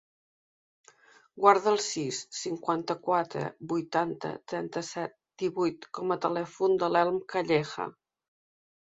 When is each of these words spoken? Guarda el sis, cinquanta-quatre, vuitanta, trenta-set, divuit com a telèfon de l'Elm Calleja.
Guarda 1.41 1.69
el 1.71 1.75
sis, 1.87 2.21
cinquanta-quatre, 2.37 3.43
vuitanta, 3.73 4.31
trenta-set, 4.53 5.13
divuit 5.43 5.85
com 5.99 6.15
a 6.15 6.17
telèfon 6.23 6.79
de 6.85 6.89
l'Elm 6.95 7.21
Calleja. 7.35 7.87